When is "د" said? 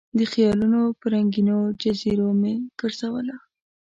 0.17-0.19